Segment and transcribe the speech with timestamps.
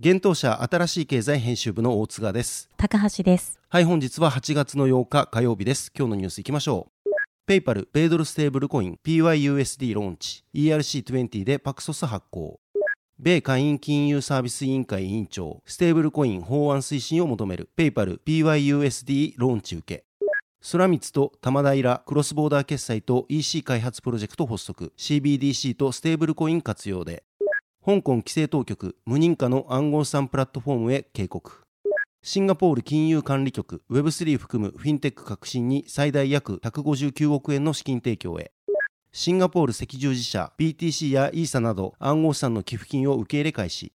[0.00, 2.70] 現当社新しい経済編集部の大津賀です。
[2.76, 3.58] 高橋です。
[3.68, 5.90] はい本日は8月の8日火曜日です。
[5.92, 7.10] 今日のニュースいきましょう。
[7.46, 12.60] ペイパル、米ドルステーブルコイン、PYUSD ローンチ、ERC20 でパクソス発行。
[13.18, 20.04] 米下院金融サービス委員会委員長、ステーブルコイン法案推進を求める、ペイパル、PYUSD ローンチ受け。
[20.70, 24.92] ソラミツと多摩大らクロスボーダー決済と EC 開発プロジェクト発足。
[24.96, 27.24] CBDC とステーブルコイン活用で
[27.88, 31.62] 香港規制当局無認可の暗号資産プラットフォームへ警告。
[32.22, 38.52] シンガポール金融管理局 Web3 含むフィンテック革新に最大約159億円の資金提供へ。
[39.10, 43.90] シンガポール赤十字社 BTC やイーサなど暗号資産の寄付金を受け入れ開始。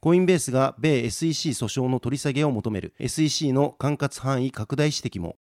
[0.00, 2.92] コインベースが米 SEC 訴訟の取り下げを求める。
[2.98, 5.36] SEC の管轄範囲拡大指摘も。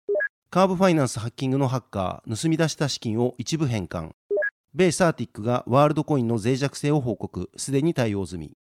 [0.50, 4.16] カーブファイナンスハッキングのハッカー盗み出した資金を一部返還。
[4.76, 7.48] 米サーティックがワールドコインの脆弱性を報告。
[7.56, 8.56] すでに対応済み。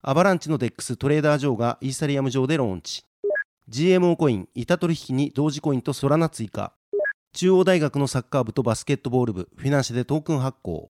[0.00, 3.04] アバランチの DEX トレーダー上がイーサリアム上でローンチ。
[3.68, 6.72] GMO コイン板取引に同時コインとソラナ追加。
[7.32, 10.88] 中央大学のサッカー部とバスケットボール部フィナンシェでトークン発行。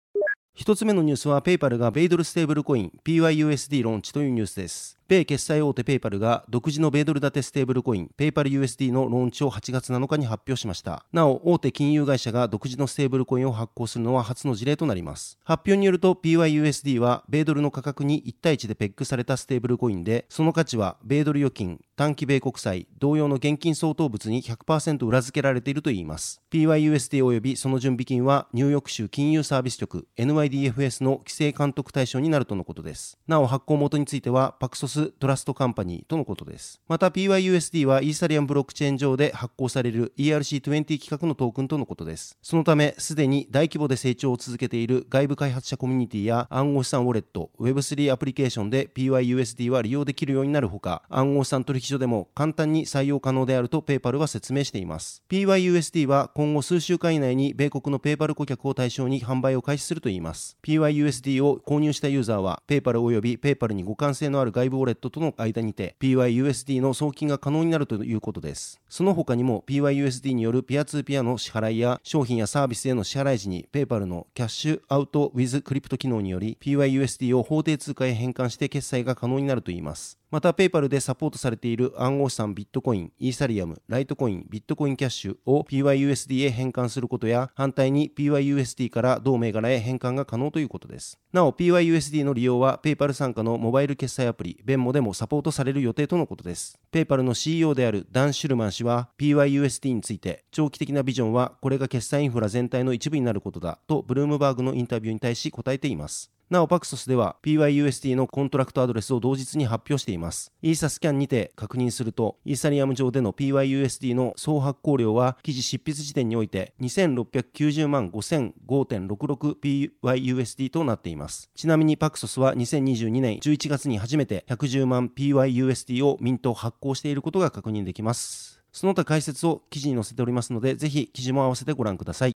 [0.53, 4.96] 一つ目のニュースはペイパルが米ドルステーブルコイン PYUSD ローンチというニュースです。
[5.09, 11.05] 米決済大手ペイパルが独自の米ドル建てステーブルコインペイパル USD のローンチを8月7日に発表しました。
[11.13, 15.39] なお大手金融会社が独自のステーブルコインを発行するのは初の事例となります。
[15.45, 26.43] 発表によると PYUSD は米ドルの価格に1対1でペッグされたステーブルコインでその価値は米ドル預金短期米国債同様の現金相当物に100%裏付けられているといいます。
[26.51, 33.21] PYUSD 及びその準備金はニューヨーク州金融サービス局 NYDFS の規制監督対象になるとのことです。
[33.29, 36.81] なお発行元についてはパクソストラストカンパニーとのことです。
[36.89, 42.37] また PYUSD はイーサリアムブロックチェーン上で発行される ERC20 規格のトークンとのことです。
[42.43, 55.23] そのため、すでに大規模で成長を続けている外部開発者コミュニティや暗号資産ウォレット、Web3 アプリケーションで PYUSD は利用できるようになるほか、暗号資産取引所でも簡単に採用可能であるとペーパルは説明しています。
[55.29, 60.57] PYUSD は今後数週間以内に米国のペーパル顧客を対象に販売を開始するといいます。
[60.63, 68.81] PYUSD を購入したユーザーは、ペーパル及びペーパルに互換性のある外部ウォレットレットとの間にて PYUSD の送金が可能になるということです。
[68.89, 80.19] その他にも PYUSD によるピアツーピアの支払いや商品やサービスへの支払い時に PayPal のキャッシュアウト with クリプト機能により PYUSD を法定通貨へ変換して決済が可能になるといいます。
[80.29, 91.21] また、ペイパルでサポートされている暗号資産ビットコイン、イーサリアム、ライトコイン、ビットコインキャッシュを PYUSD へ変換することや、反対に PYUSD から同銘柄へ変換が可能ということです。
[91.33, 96.77] なお、PYUSD の利用は、ペイパル傘下のモバイル決済アプリ、ベンモでもサポートされる予定とのことです。
[96.91, 106.33] ペイパルの CEO であるダン・シュルマン氏は、PYUSD について、長期的なビジョンは、これが決済インフラ全体の一部になることだと、ブルームバーグのインタビューに対し答えています。
[106.49, 110.53] なお、パクソスでは PYUSD のコントラクトアドレスを同日に発表しています。
[110.63, 121.51] イーサスキャンにて確認すると、イーサリアム上での PYUSD の総発行量は記事執筆時点において2690万 5005.66PYUSD となっています。
[121.57, 128.63] ちなみにパクソスは2022年11月に初めて110万 PYUSD をミント発行していることが確認できます。
[128.71, 132.33] その他解説を記事に載せておりますので、ぜひ記事も合わせてご覧ください。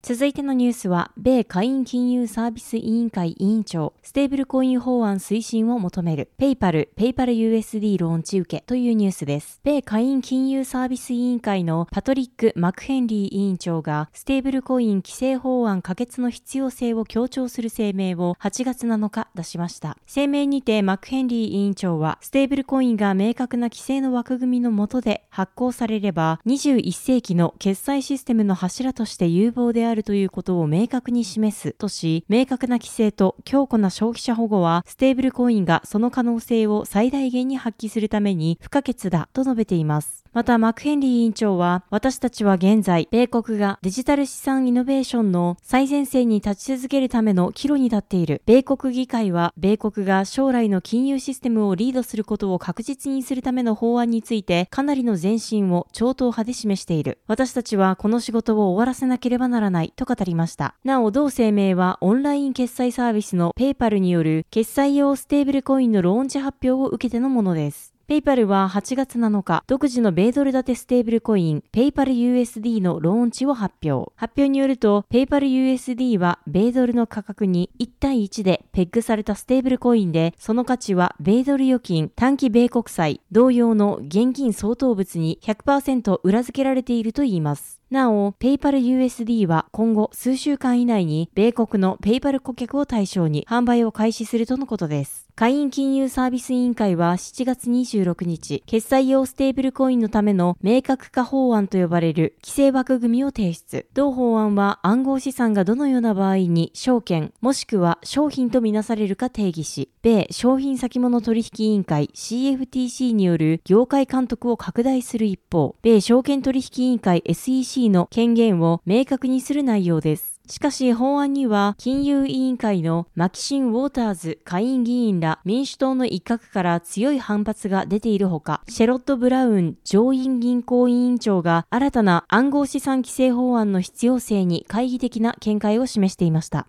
[0.00, 9.60] 続いてのニュースは、米下院金融サービス委員会委員長、ステーブルコイン法案推進を求める、ペイパル、ペイパル USD ローンチ受けというニュースです。
[9.64, 19.98] 米下院金融サービス委員会のパトリック・マクヘンリー委員長が、ステーブルコイン規制法案可決の必要性を強調する声明を8月7日出しました。
[20.06, 40.24] 声明にてマクヘンリー委員長は、ステーブルコインが明確な規制の枠組みの下で発行されれば、21世紀の決済システムの柱として有望であるあるということを明確に示すとし、明確な規制と強固な消費者保護は、ステーブルコインがその可能性を最大限に発揮するために不可欠だと述べています。
[40.32, 48.42] また、マクヘンリー委員長は、私たちは現在、米国がデジタル資産イノベーションの最前線に立ち続けるための岐路に立っている。
[48.46, 57.18] 米国議会は、米国が将来の金融システムをリードすることを確実にするための法案について、かなりの前進を超党派で示している。
[57.26, 60.74] 私たちはこの仕事を終わらせなければならないと語りました。
[60.84, 67.94] なお、同声明は、オンライン決済サービスのペイパルによる決済用ステーブルコインのローンチ発表を受けてのものです。
[68.08, 74.10] ペイパルは8月7日、独自の米ドル建てステーブルコイン、ペイパル USD のローンチを発表。
[74.16, 87.77] 発表によると、ペイパル USD は米ドルの価格に1対1でペッグされたステーブルコインで、その価値は米ドル預金、短期米国債、同様の現金相当物に100%裏付けられているといいます。
[87.90, 95.26] なお、ペイパル USD は今後数週間以内に米国のペイパル顧客を対象に販売を開始するとのことです。
[95.34, 103.86] 下院金融サービス委員会は7月26日、決済用ステーブルコインのための明確化法案と呼ばれる規制枠組みを提出。
[103.94, 120.40] 同法案は暗号資産がどのような場合に証券、もしくは商品とみなされるか定義し、米商品先物取引委員会 CFTC による業界監督を拡大する一方、米証券取引委員会 SEC の権限を明確にする内容です。
[120.48, 136.66] しかし法案には金融委員会のマキシン・ウォーターズ下院議員ら民主党の一角から強い反発が出ているほか、シェロット・ブラウン上院銀行委員長が新たな暗号資産規制法案の必要性に懐疑的な見解を示していました。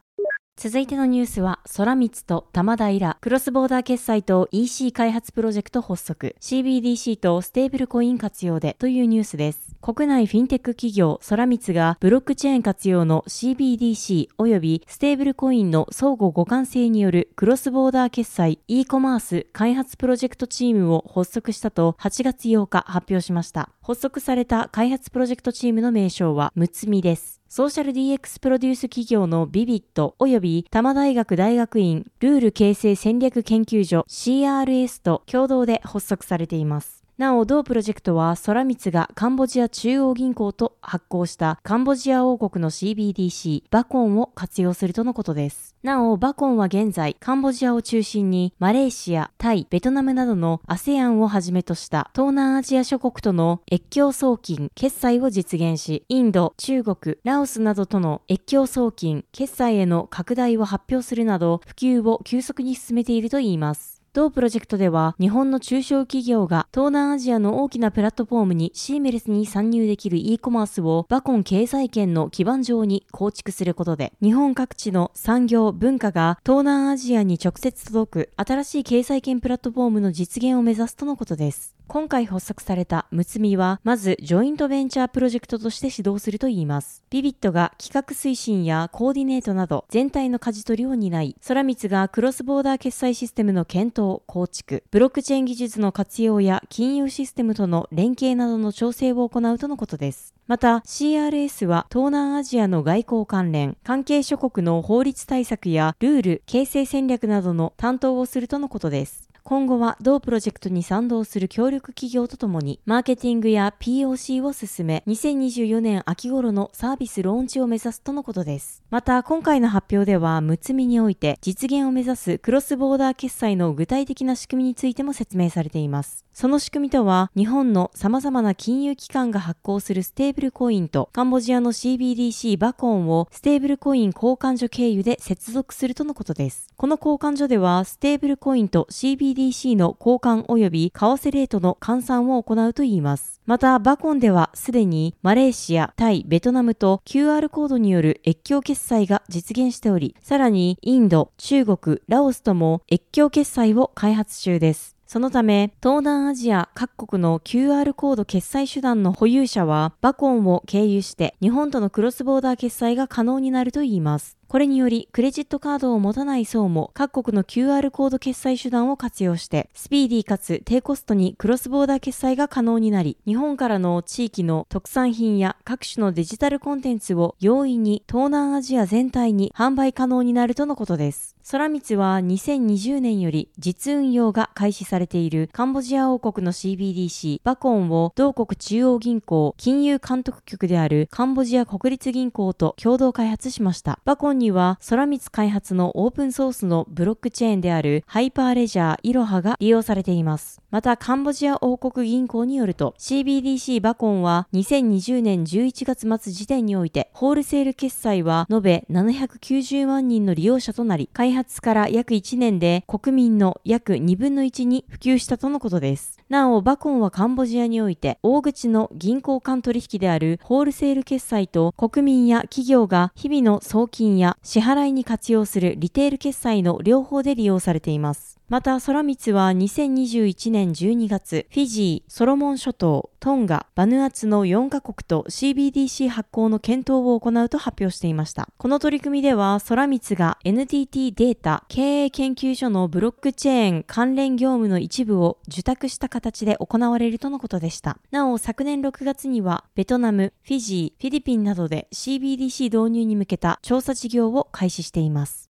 [0.62, 9.69] 続いてのニュースは、ソラミツと多摩大ら、クロスボーダー決済と EC 開発プロジェクト発足、CBDC とステーブルコイン活用でというニュースです。
[9.82, 23.70] 国内フィンテック企業ソラミツがブロックチェーン活用の CBDC 及びステーブルコインの相互互換性によるクロスボーダー決済 e コマース開発プロジェクトチームを発足したと8月8日発表しました。
[23.82, 27.40] 発足された開発プロジェクトチームの名称はむつみです。
[27.48, 37.09] ソーシャル DX プロデュース企業のビビット及び多摩大学大学院ルール形成戦略研究所 CRS と共同で発足されています。
[37.20, 45.76] なお、同プロジェクトは、ソラミツがカンボジア中央銀行と発行したカンボジア王国の CBDC、バコンを活用するとのことです。
[45.84, 63.99] なお、バコンは現在、カンボジアを中心に、マレーシア、タイ、ベトナムなどの ASEAN をはじめとした東南アジア諸国との越境送金、決済を実現し、インド、中国、ラオスなどとの越境送金、決済への拡大を発表するなど、普及を急速に進めているといいます。
[64.12, 81.79] 同プロジェクトでは日本の中小企業が東南アジアの大きなプラットフォームにシーメレスに参入できる e コマースをバコン経済圏の基盤上に構築することで日本各地の産業、文化が東南アジアに直接届く新しい経済圏プラットフォームの実現を目指すとのことです。
[81.90, 87.04] 今回発足されたむつみは、まずジョイントベンチャープロジェクトとして始動するといいます。
[87.10, 100.36] ビビットが企画推進やコーディネートなど全体の舵取りを担い、空光がクロスボーダー決済システムの検討、構築、ブロックチェーン技術の活用や金融システムとの連携などの調整を行うとのことです。
[100.46, 109.28] また CRS は東南アジアの外交関連、関係諸国の法律対策やルール、形成戦略などの担当をするとのことです。
[109.50, 118.84] 今後は同プロジェクトに賛同する協力企業とともに、マーケティングや POC を進め、2024年秋頃のサービスローンチを目指すとのことです。
[118.92, 126.26] また、今回の発表では、むつみにおいて実現を目指すクロスボーダー決済の具体的な仕組みについても説明されています。
[126.32, 136.68] その仕組みとは、日本の様々な金融機関が発行するステーブルコインと、カンボジアの CBDC バコンをステーブルコイン交換所経由で接続するとのことです。
[136.78, 143.40] この交換所では、ステーブルコインと CBDC CBDC の交換及び為替レートの換算を行うといいます。
[143.46, 154.98] また、バコンではすでにマレーシア、タイ、ベトナムと QR コードによる越境決済が実現しており、さらにインド、中国、ラオスとも越境決済を開発中です。
[155.08, 164.39] そのため、東南アジア各国の QR コード決済手段の保有者は、バコンを経由して日本とのクロスボーダー決済が可能になるといいます。
[164.50, 181.36] これにより、クレジットカードを持たない層も各国の QR コード決済手段を活用して、スピーディーかつ低コストにクロスボーダー決済が可能になり、日本からの地域の特産品や各種のデジタルコンテンツを容易に東南アジア全体に販売可能になるとのことです。
[181.52, 194.00] 空光は2020年より実運用が開始されているカンボジア王国の CBDC バコンを同国中央銀行金融監督局であるカンボジア国立銀行と共同開発しました。
[194.06, 200.62] バコンには空光開発のオープンソースのブロックチェーンであるハイパーレジャーイロハが利用されています。
[200.72, 216.19] またカンボジア王国銀行によると CBDC バコンは2020年11月末時点においてホールセール決済は延べ790万人の利用者となり開発から約1年で国民の約2分の1に普及したとのことです。
[216.30, 228.39] なお、バコンはカンボジアにおいて、大口の銀行間取引であるホールセール決済と国民や企業が日々の送金や支払いに活用するリテール決済の両方で利用されています。
[228.50, 238.50] また、空光は2021年12月、フィジー、ソロモン諸島、トンガ、バヌアツの4カ国と CBDC 発行の検討を行うと発表していました。
[238.58, 248.00] この取り組みでは、空光が NTT データ経営研究所のブロックチェーン関連業務の一部を受託した形で行われるとのことでした。
[248.10, 255.49] なお、昨年6月には、ベトナム、フィジー、フィリピンなどで CBDC 導入に向けた調査事業を開始しています。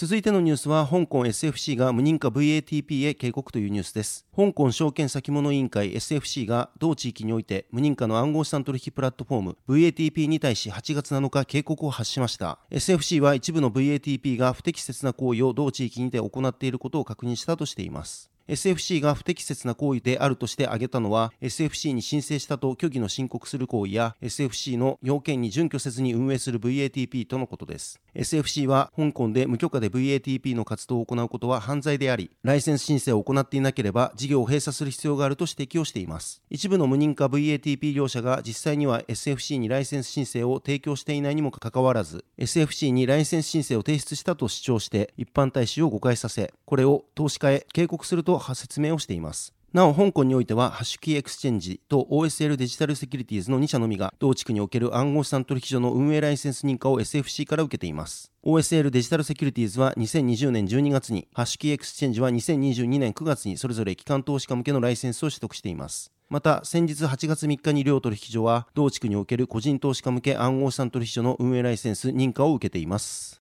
[0.00, 4.28] 続いてのニュースは香港 SFC が無認可 VATP へ警告というニュースです。
[4.36, 12.60] 香港証券先物委員会 SFC が同地域において無認可の暗号資産取引プラットフォーム VATP に対し8月7日警告を発しました。
[12.70, 18.30] SFC は一部の VATP が不適切な行為を同地域にて行っていることを確認したとしています。
[18.48, 28.00] SFC が不適切な行為であるとして挙げたのは SFC に申請したと虚偽の申告する行為や SFC の要件に準拠せずに運営する VATP とのことです。
[28.14, 36.40] SFC は香港で無許可で VATP の活動を行うことは犯罪でありライセンス申請を行っていなければ事業を閉鎖する必要があると指摘をしています。
[36.48, 49.54] 一部の無認可 VATP 業者が実際には SFC にライセンス申請を提供していないにもかかわらず SFC にライセンス申請を提出したと主張して一般大衆を誤解させこれを投資家へ警告すると説明をしています。
[49.72, 58.32] なお、香港においては、ハッシュキーエクスチェンジと OSL デジタルセキュリティーズの2社のみが、同地区における暗号資産取引所の運営ライセンス認可を SFC から受けています。
[58.42, 66.10] OSL デジタルセキュリティーズは2020年12月に、ハッシュキーエクスチェンジは2022年9月にそれぞれ機関投資家向けのライセンスを取得しています。
[66.30, 73.42] また、先日8月3日に両取引所は、同地区における個人投資家向け暗号資産取引所の運営ライセンス認可を受けています。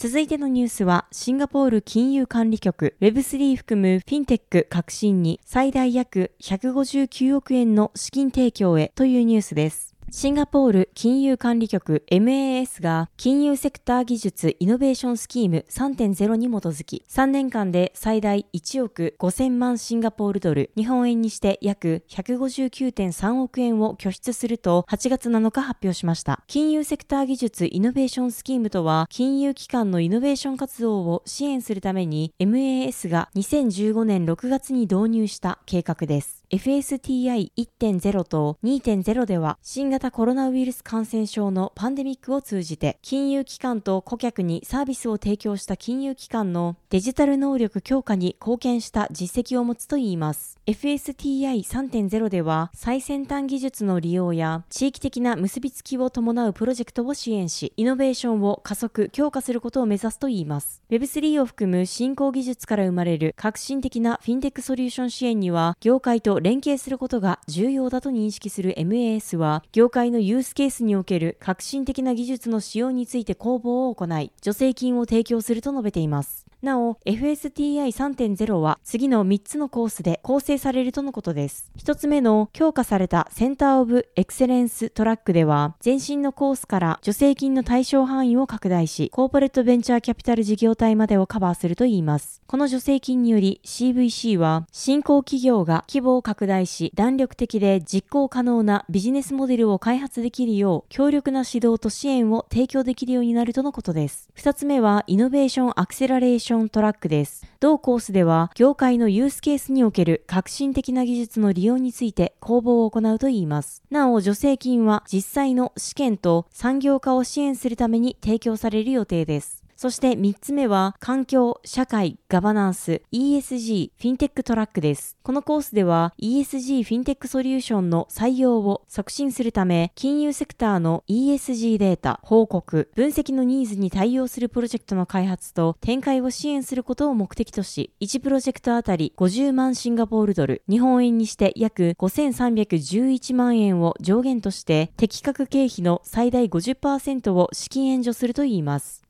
[0.00, 9.96] 続いてのニュースは、シンガポール金融管理局 Web3 含むフィンテック革新に最大約159億円の資金提供へというニュースです。
[10.10, 26.42] シンガポール金融管理局 MAS が金融セクター技術イノベーションスキーム3.0に基づき3年間で最大1億5000万シンガポールドル日本円にして約159.3億円を拠出すると8月7日発表しました。
[26.46, 36.37] 金融セクター技術イノベーションスキームとは金融機関のイノベーション活動を支援するために MAS が2015年6月に導入した計画です。
[36.50, 50.58] FSTI1.0 と2.0では新型コロナウイルス感染症のパンデミックを通じて金融機関と顧客にサービスを提供した金融機関のデジタル能力強化に貢献した実績を持つといいます。
[50.66, 60.82] FSTI3.0 では最先端技術の利用や地域的な結びつきを伴うプロジェクトを支援し、イノベーションを加速、強化することを目指すといいます。
[60.90, 76.47] Web3 を含む新興技術から生まれる革新的なフィンテックソリューション支援には業界と連携することが重要だと認識する MAS は、業界のユースケースにおける革新的な技術の使用について公募を行い、助成金を提供すると述べています。
[76.60, 81.70] なお、FSTI3.0 は次の3つのコースで構成されるとのことです。
[81.78, 92.42] 1つ目の強化されたセンターオブエクセレンストラックでは、前身のコースから助成金の対象範囲を拡大し、コーポレートベンチャーキャピタル事業体までをカバーするといいます。
[92.48, 104.28] この助成金により CVC は、新興企業が規模を拡大し、弾力的で実行可能なビジネスモデルを開発できるよう、強力な指導と支援を提供できるようになるとのことです。
[104.36, 107.46] 2つ目は、イノベーションアクセラレーションショントラックです。
[107.60, 113.82] 同コースでは、業界のユースケースにおける革新的な技術の利用について公募を行うといいます。
[113.90, 119.57] なお、助成金は実際の試験と産業化を支援するために提供される予定です。
[119.80, 125.16] そして3つ目は、環境、社会、ガバナンス、ESG、フィンテックトラックです。
[125.22, 149.04] このコースでは、ESG フィンテックソリューションの採用を促進するため、金融セクターの ESG データ、報告、分析のニーズに対応するプロジェクトの開発と展開を支援することを目的とし、1プロジェクトあたり50万シンガポールドル、日本円にして約5311万円を上限として、適格経費の最大50%を資金援助するといいます。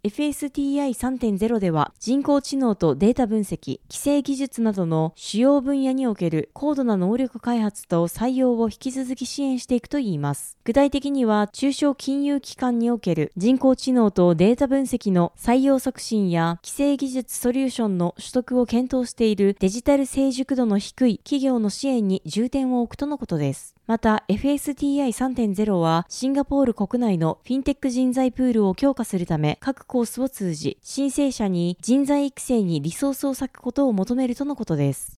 [0.58, 10.58] FSTI3.0 では人工知能とデータ分析、規制技術などの主要分野における高度な能力開発と採用を引き続き支援していくといいます。
[10.64, 23.77] 具体的には中小金融機関における人工知能とデータ分析の採用促進や規制技術ソリューションの取得を検討しているデジタル成熟度の低い企業の支援に重点を置くとのことです。
[23.88, 35.17] また FSTI3.0 はシンガポール国内のフィンテック人材プールを強化するため各コースを通じ申請者に人材育成にリソースを割くことを求めるとのことです。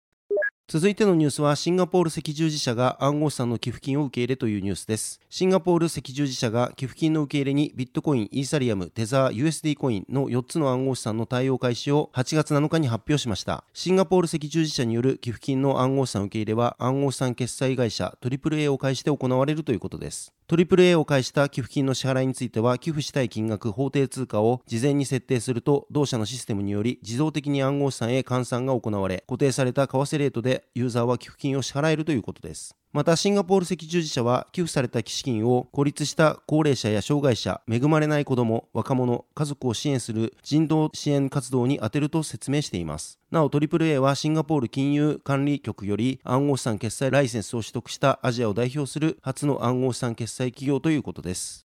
[0.73, 5.21] 続いてのニュースはシンガポール赤十字社が暗号資産の寄付金を受け入れというニュースです。
[5.29, 13.65] シンガポール赤十字社が寄付金の受け入れにビットコイン、イーサリアム、テザー、USD コインの4つの暗号資産の対応開始を8月7日に発表しました。
[13.75, 20.33] シンガポール赤十字社による寄付金の暗号資産受け入れは暗号資産決済会社 AAA を介して行われるということです。
[20.51, 32.80] AAA を介した寄付金の支払いについては寄付したい金額法定通貨を事前に設定すると同社のシステムにより自動的に暗号資産へ換算が行われ固定された為替レートでユーザーは寄付金を支払えるということです。
[32.93, 43.21] またシンガポール赤十字社は寄付された資金を孤立した高齢者や障害者恵まれない子ども若者家族を支援する人道支援活動に充てると説明しています。
[43.31, 51.70] なお AAA はシンガポール金融管理局より暗号資産決済ライセンスを取得したアジアを代表する初の暗号資産決済企業ということです。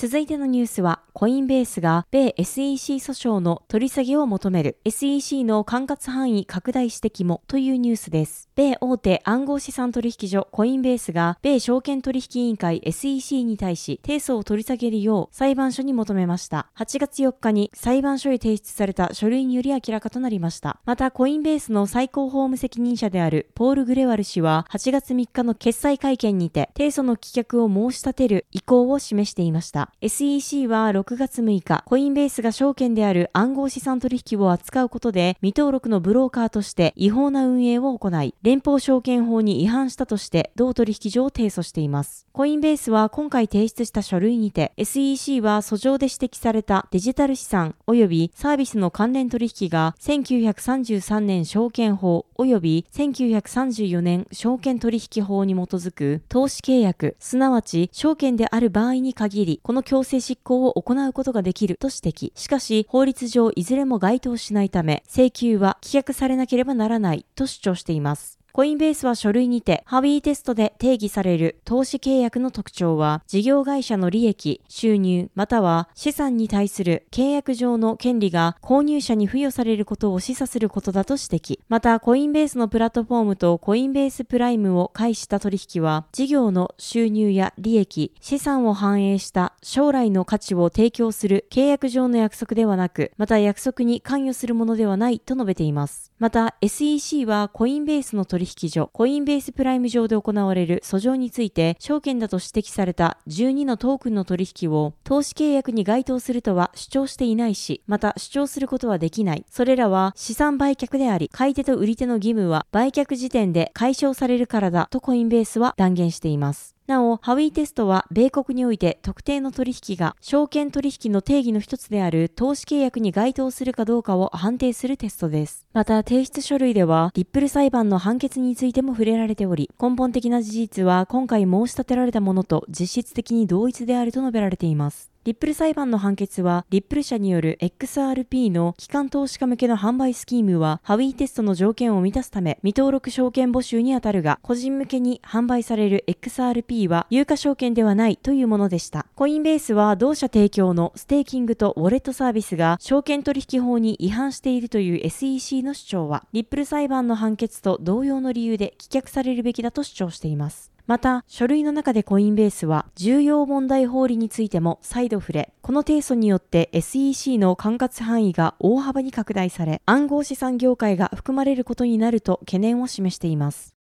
[0.00, 8.48] 続いてのニュースは、コインベースが米 SEC 訴訟の取り下げを求める SEC の管轄範囲拡大指摘もというニュースです。
[8.54, 16.70] 米大手暗号資産取引所コインベースが米証券取引委員会 SEC に対し提訴を取り下げるよう裁判所に求めました。
[16.76, 20.78] 8月4日に裁判所へ提出された書類により明らかとなりました。
[20.84, 29.87] またコインベースの最高法務責任者であるポール・グレワル氏は8月3日の決裁会見にて提訴の棄却を申し立てる意向を示していました。
[30.00, 42.26] SEC は6月6日、コインベースが証券である暗号資産取引を扱うことで、未登録のブローカーとして違法な運営を行い、連邦証券法に違反したとして、同取引所を提訴しています。
[42.32, 62.32] コインベースは今回提出した書類にて、SEC は訴状で指摘されたデジタル資産及びサービスの関連取引が1933年証券法及び1934年証券取引法に基づく投資契約、すなわち証券である場合に限り、このの強制執行を行うことができると指摘。
[62.34, 68.37] しかし、法律上いずれも該当しないため、請求は棄却されなければならないと主張しています。
[68.52, 81.60] コインベースは書類にて、ハビーテストで定義される投資契約の特徴は、事業会社の利益、収入、または資産に対する契約上の権利が購入者に付与されることを示唆することだと指摘。
[81.68, 96.12] また、コインベースのプラットフォームとコインベースプライムを介した取引は、事業の収入や利益、資産を反映した将来の価値を提供する契約上の約束ではなく、また約束に関与するものではないと述べています。
[96.18, 109.44] また、SEC はコインベースの取引所、コインベースプライム上で行われる訴状について、証券だと指摘された12のトークンの取引を投資契約に該当するとは主張していないし、また主張することはできない。
[109.50, 116.77] それらは資産売却であり、買い手と売り手の義務は売却時点で解消されるからだとコインベースは断言しています。
[116.88, 125.66] なお、ハウィーテストは米国において特定の取引が証券取引の定義の一つである投資契約に該当するかどうかを判定するテストです。
[125.74, 135.10] また、提出書類では、リップル裁判の判決についても触れられており、根本的な事実は今回申し立てられたものと実質的に同一であると述べられています。
[135.28, 149.04] リップル裁判の判決は、リップル社による XRP の機関投資家向けの販売スキームは、ハウィーテストの条件を満たすため、未登録証券募集にあたるが、個人向けに販売される XRP は、有価証券ではないというものでした。
[149.16, 160.77] コインベースは、同社提供のステーキングとウォレットサービスが、証券取引法に違反しているという SEC の主張は、リップル裁判の判決と同様の理由で棄却されるべきだと主張しています。
[160.88, 173.77] また、書類の中でコインベースは、重要問題法理についても再度触れ、この提訴によって SEC の管轄範囲が大幅に拡大され、暗号資産業界が含まれることになると懸念を示しています。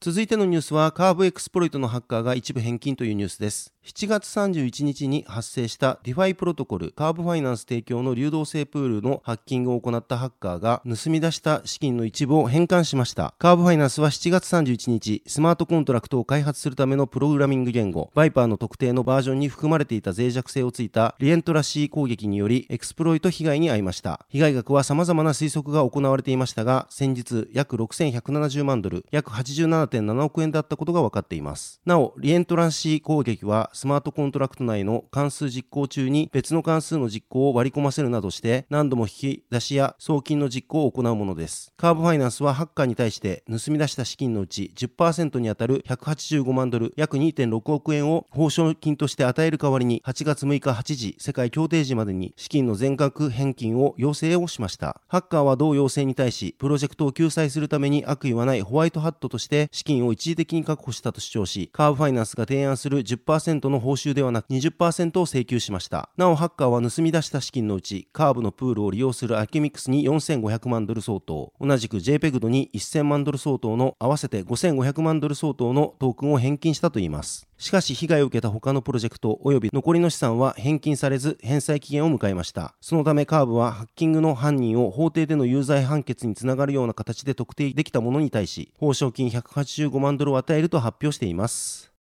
[0.00, 3.74] 続いてのニュースはカーブエクスプロイトのハッカーが一部返金というニュースです。
[3.84, 13.34] 7月31日に発生したディファイプロトコルカーブファイナンス提供の流動性プールのハッキングを行ったハッカーが盗み出した資金の一部を返還しました。
[13.38, 24.24] カーブファイナンスは7月31日、スマートコントラクトを開発するためのプログラミング言語、バイパーの特定のバージョンに含まれていた脆弱性をついたリエントランシー攻撃によりエクスプロイト被害に遭いました。
[24.28, 31.80] 被害額は様々な推測が行われていましたが、先日約6170万ドル、約87 7.7億円だったことが分かっています。
[31.84, 41.72] なお、リエントランシー攻撃はスマートコントラクト内の関数実行中に別の関数の実行を割り込ませるなどして何度も引き出しや送金の実行を行うものです。
[41.76, 55.00] カーブファイナンスはハッカーに対して盗み出した資金のうち10%にあたる185万ドル約2.6億円を報奨金として与える代わりに8月6日8時世界協定時までに資金の全額返金を要請をしました。
[55.08, 66.10] ハッカーは同要請に対しプロジェクトを救済するために悪意はないホワイトハットとして資金を一時的に確保したと主張しカーブファイナンスが提案する10%の報酬ではなく20%を請求しました。
[66.16, 77.47] なお、ハッカーは盗み出した資金のうち、カーブのプールを利用するアキュミックスに4500万ドル相当、同じく JPEG に1000万ドル相当の合わせて5500万ドル相当のトークンを返金したといいます。
[77.58, 82.76] しかし被害を受けた他のプロジェクト及び残りの資産は返金されず返済期限を迎えました。
[82.80, 91.97] そのためカーブはハッキングの犯人を法廷での有罪判決につながるような形で特定できたものに対し、報奨金185万ドルを与えると発表しています。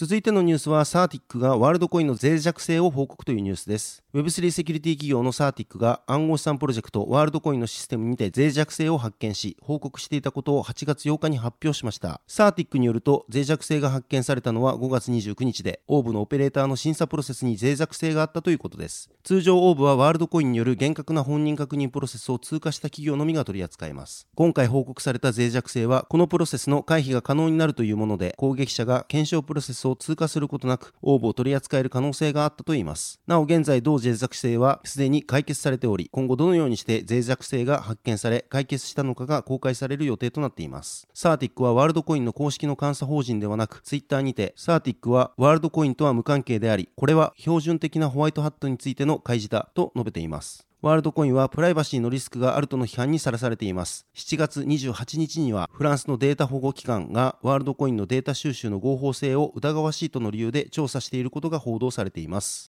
[0.00, 4.02] 続いてのニュースは、サーティックがワールドコインの脆弱性を報告というニュースです。
[4.14, 12.22] Web3 セキュリティ企業のサーティックが暗号資産プロジェクトワールドコインのシステムにて脆弱性を発見し、報告していたことを8月8日に発表しました。
[12.26, 19.10] サーティックによると、脆弱性が発見されたのは5月29日で、オーブのオペレーターの審査プロセスに脆弱性があったということです。
[19.22, 24.26] 通常オーブはワールドコインによる厳格な本人確認プロセスを通過した企業のみが取り扱えます。
[24.34, 33.20] 今回報告された脆弱性は、このプロセスの回避が可能になるというもので、攻撃者が検証プロセスをを通過することなく、オーブを取り扱える可能性があったといいます。
[33.26, 41.06] なお現在同脆弱性はすでに解決されており、今後どのようにして脆弱性が発見され、解決したのかが公開される予定となっています。
[41.14, 50.69] サーティックはワールドコインの公式の監査法人ではなく、ツイッターにて、サーティックはワールドコインとは無関係であり、これは標準的なホワイトハットについての開示だと述べています。
[50.82, 54.06] ワールドコインはプライバシーのリスクがあるとの批判にさらされています。
[54.14, 62.72] 7月28日にはフランスのデータ保護機関がワールドコインのデータ収集の合法性を疑わしいとの理由で調査していることが報道されています。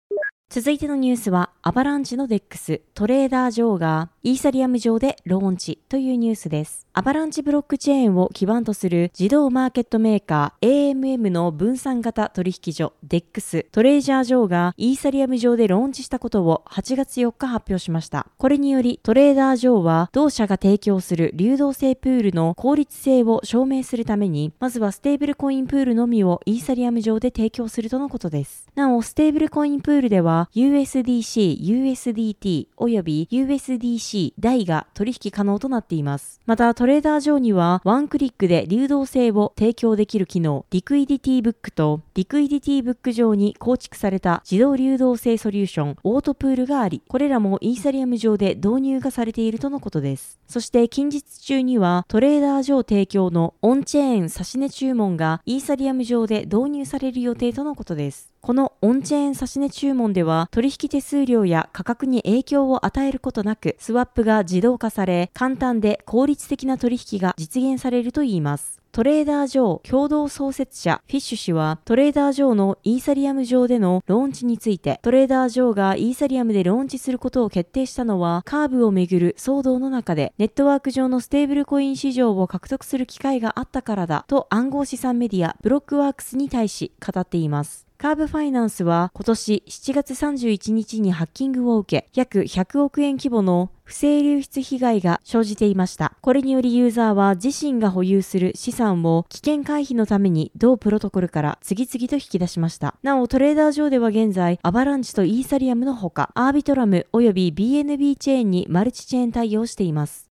[0.49, 6.85] 続いてのニュースは、アバランチの DEX、トレーダージョーがイーサリアム上でローンチというニュースです。
[6.91, 18.27] アバランチブロックチェーンを基盤とする自動マーケットメーカー AMM の分散型取引所 DEX トレーダージョーがイーサリアム上でローンチしたことを8月4日発表しました。
[18.37, 28.67] これによりトレーダージョーは同社が提供する流動性プールの効率性を証明するために、まずはステーブルコインプールのみをイーサリアム上で提供するとのことです。
[28.75, 36.41] なお、ステーブルコインプールでは USDC、USDT および USDC 台が取引可能となっています。
[36.45, 50.39] また、トレーダージョーにはワンクリックで流動性を提供できる機能、リクイディティブックとリクイディティブック上に構築された自動流動性ソリューション、オートプールがあり、これらもイーサリアム上で導入がされているとのことです。
[50.47, 58.36] そして近日中にはトレーダージョー提供のオンチェーン指値注文がイーサリアム上で導入される予定とのことです。
[58.47, 68.81] このオンチェーン指値注文では取引手数料や価格に影響を与えることなくスワップが自動化され簡単で効率的な取引が実現されるといいます。
[68.93, 87.86] トレーダージョー共同創設者フィッシュ氏はトレーダージョーのイーサリアム上でのローンチについてトレーダージョーがイーサリアムでローンチすることを決定したのはカーブをめぐる騒動の中でネットワーク上のステーブルコイン市場を獲得する機会があったからだと暗号資産メディアブロックワークスに対し語っています。
[87.99, 96.13] カーブファイナンスは今年7月31日にハッキングを受け、約100億円規模の不正流出被害が生じていました。
[96.21, 102.93] これによりユーザーは自身が保有する資産を危険回避のために同プロトコルから次々と引き出しました。
[103.01, 110.29] なおトレーダージョーでは現在、アバランチとイーサリアムのほか、アービトラム及び BNB チェーンにマルチチェーン対応しています。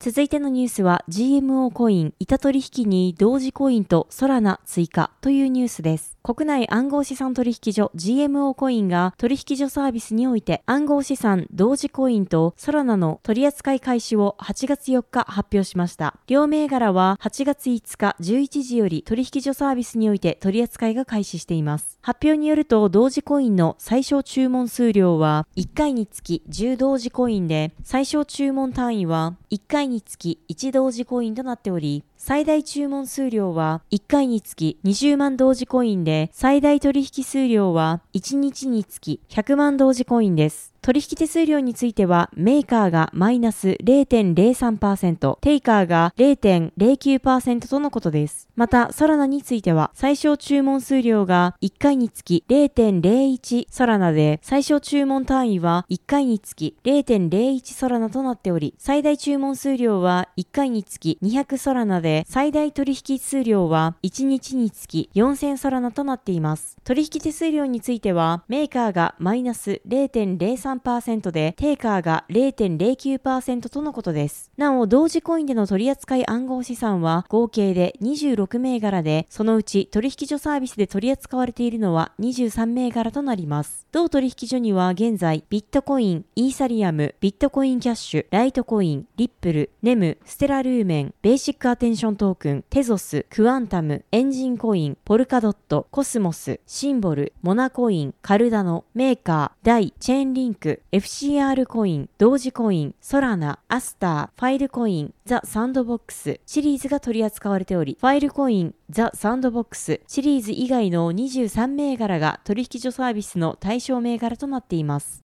[0.00, 6.13] 続いてのニュースは GMO コイン、板取引に同時コインとソラナ追加というニュースです。
[6.26, 16.18] 国内暗号資産取引所 GMO コインが取引所サービスにおいて暗号資産同時コインとソラナの取扱い開始を8月4日発表しました。
[16.26, 21.98] 両銘柄は8月5日11時より取引所サービスにおいて取扱いが開始しています。
[22.00, 40.73] 発表によると同時コインの最小注文数量は1回につき10同時コインで最小注文単位は1回につき1同時コインとなっており最大注文数量は1回につき20万同時コインで、最大取引数量は1日につき100万同時コインです。
[40.84, 48.50] 取引手数料については、メーカーがマイナス0.03%、テイカーが0.09%とのことです。
[48.54, 66.76] また、ソラナについては、最小注文数量が1回につき0.01ソラナで、最小注文単位は1回につき0.01ソラナとなっており、最大注文数量は1回につき200ソラナで、最大取引数量は1日につき4000ソラナとなっています。
[66.84, 74.50] 取引手数料については、メーカーがマイナス0.03% 0.3%で、テイカーが0.09%とのことです。
[74.56, 83.86] なお、同時コインでの取扱い暗号資産は合計で26銘柄で、そのうち取引所サービスで取り扱われているのは23銘柄となります。
[83.92, 115.20] 同取引所には現在、ビットコイン、イーサリアム、ビットコインキャッシュ、ライトコイン、リップル、ネム、ステラルーメン、ベーシックアテンショントークン、テゾス、クアンタム、エンジンコイン、ポルカドット、コスモス、シンボル、モナコイン、カルダノ、メーカー、ダイ、チェーンリンク、ク、FCR コイン、ドージコイン、ソラナ、アスター、ファイルコイン、ザ・サンドボックスシリーズが取り扱われており、ファイルコイン、ザ・サンドボックスシリーズ以外の23銘柄が取引所サービスの対象銘柄となっています。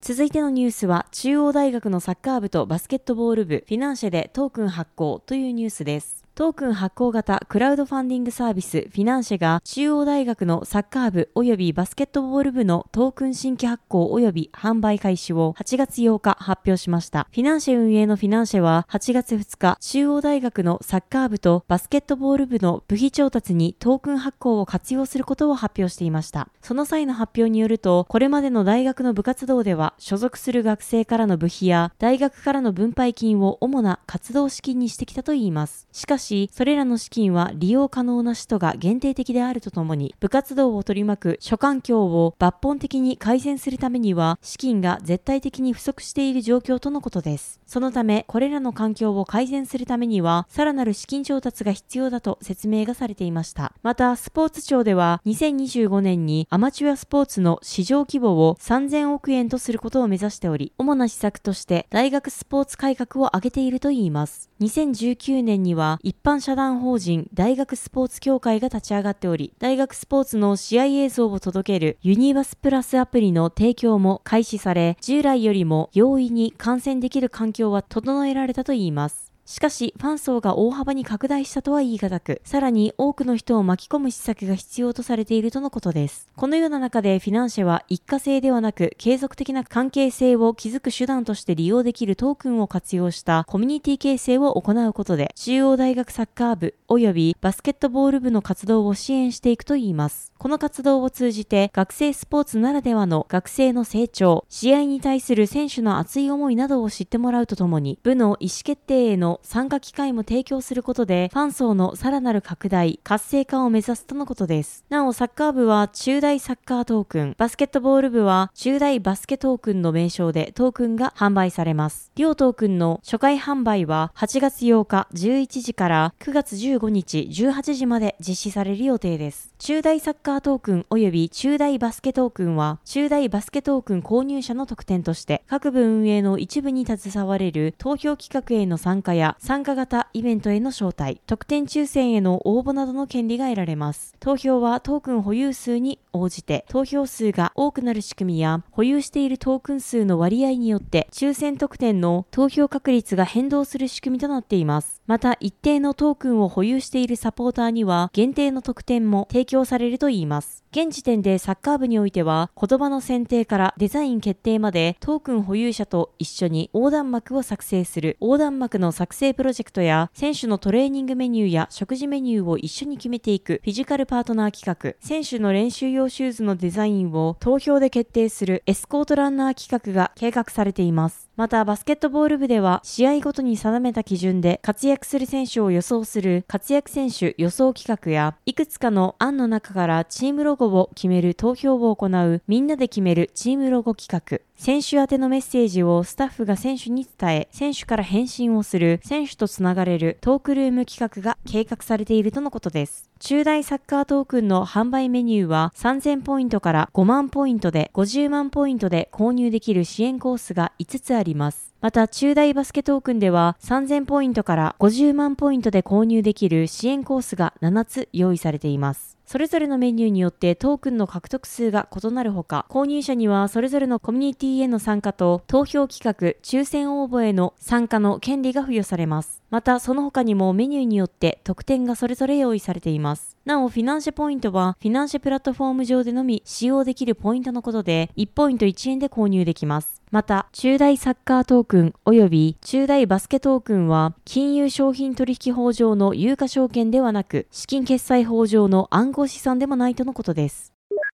[0.00, 6.24] 続いてのニュースは、中央大学のサッカー部とバスケットボール部、フィナンシェでトークン発行というニュースです。
[6.38, 17.26] トークン発行型クラウドファンディングサービスフィナンシェが中央大学のサッカー部及びバスケットボール部のトークン新規発行及び販売開始を8月8日発表しました。
[17.32, 26.46] フィナンシェ運営のフィナンシェは8月2日中央大学のサッカー部とバスケットボール部の部費調達にトークン発行を活用することを発表していました。
[26.62, 35.88] その際の発表によると、これまでの大学の部活動では所属する学生からの部費や大学からの分配金を主な活動資金にしてきたといいます。
[35.90, 47.60] しかし、それらの資金は利用可能な人が限定的であるとともに、部活動を取り巻く諸環境を抜本的に改善するためには、資金が絶対的に不足している状況とのことです。
[47.66, 53.72] そのため、これらの環境を改善するためには、さらなる資金調達が必要だと説明がされていました。
[53.82, 64.50] また、スポーツ庁では、2025年にアマチュアスポーツの市場規模を3000億円とすることを目指しており、主な施策として大学スポーツ改革を挙げているといいます。
[64.60, 79.27] 2019年には一般社団法人大学スポーツ協会が立ち上がっており、大学スポーツの試合映像を届けるユニバスプラスアプリの提供も開始され、従来よりも容易に観戦できる環境は整えられたといいます。
[79.48, 86.28] しかし、ファン層が大幅に拡大したとは言い難く、さらに多くの人を巻き込む施策が必要とされているとのことです。
[86.36, 100.30] このような中でフィナンシェは一過性ではなく、継続的な関係性を築く手段として利用できるトークンを活用したコミュニティ形成を行うことで、中央大学サッカー部及びバスケットボール部の活動を支援していくといいます。
[100.36, 114.84] この活動を通じて、学生スポーツならではの学生の成長、試合に対する選手の熱い思いなどを知ってもらうとともに、部の意思決定への参加機会も提供することで、ファン層のさらなる拡大、活性化を目指すとのことです。
[114.88, 122.10] なお、サッカー部は中大サッカートークン、バスケットボール部は中大バスケトークンの名称でトークンが販売されます。
[122.16, 129.54] 両トークンの初回販売は8月8日11時から9月15日18時まで実施される予定です。
[129.58, 144.14] 中大サッカートークン及び中大バスケトークンは、中大バスケトークン購入者の特典として、各部運営の一部に携われる投票企画への参加や参加型イベントへの招待、特典抽選への応募などの権利が得られます。
[144.20, 155.02] 投票はトークン保有数に応じて、投票数が多くなる仕組みや、保有しているトークン数の割合によって、抽選特典の投票確率が変動する仕組みとなっています。
[155.06, 160.64] また、一定のトークンを保有しているサポーターには、限定の特典も提供されるといいます。
[160.70, 181.27] 現時点でサッカー部においては、言葉の選定からデザイン決定までトークン保有者と一緒に横断幕を作成する横断幕の作成成プロジェクトや、選手のトレーニングメニューや食事メニューを一緒に決めていくフィジカルパートナー企画、選手の練習用シューズのデザインを投票で決定するエスコートランナー企画が計画されています。
[181.38, 203.08] また、バスケットボール部では、試合ごとに定めた基準で活躍する選手を予想する活躍選手予想企画や、いくつかの案の中からチームロゴを決める投票を行うみんなで決めるチームロゴ企画、選手宛てのメッセージをスタッフが選手に伝え、選手から返信をする、選手とつながれるトークルーム企画が計画されているとのことです。
[203.20, 211.67] 中大サッカートークンの販売メニューは3000ポイントから5万ポイントで50万ポイントで購入できる支援コースが5つあります。
[211.80, 219.16] また、中大バスケトークンでは3000ポイントから50万ポイントで購入できる支援コースが7つ用意されています。
[219.26, 229.42] それぞれのメニューによってトークンの獲得数が異なるほか、購入者にはそれぞれのコミュニティへの参加と投票企画、抽選応募への参加の権利が付与されます。
[229.50, 233.36] また、その他にもメニューによって特典がそれぞれ用意されています。
[233.44, 239.97] なお、フィナンシェポイントは、フィナンシェプラットフォーム上でのみ使用できるポイントのことで、1ポイント1円で購入できます。
[240.10, 250.77] また、中大サッカートークン及び中大バスケトークンは、金融商品取引法上の有価証券ではなく、資金決済法上の暗号資産でもないとのことです。